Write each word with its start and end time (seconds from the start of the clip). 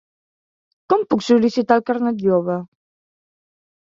Com 0.93 1.03
puc 1.11 1.19
sol·licitar 1.25 1.77
el 1.81 1.85
carnet 1.89 2.23
jove? 2.23 2.57